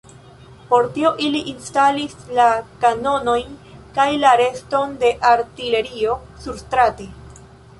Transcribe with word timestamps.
Por 0.69 0.85
tio 0.93 1.09
ili 1.25 1.41
instalis 1.51 2.15
la 2.39 2.47
kanonojn 2.85 3.53
kaj 3.99 4.09
la 4.25 4.33
reston 4.43 4.97
de 5.05 5.13
artilerio 5.33 6.17
surstrate. 6.47 7.09